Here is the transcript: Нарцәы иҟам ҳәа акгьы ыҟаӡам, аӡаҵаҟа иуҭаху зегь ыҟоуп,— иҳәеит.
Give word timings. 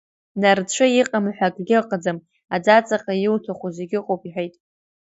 Нарцәы 0.41 0.85
иҟам 0.99 1.25
ҳәа 1.35 1.47
акгьы 1.51 1.75
ыҟаӡам, 1.81 2.17
аӡаҵаҟа 2.55 3.13
иуҭаху 3.15 3.69
зегь 3.77 3.95
ыҟоуп,— 3.99 4.21
иҳәеит. 4.27 4.53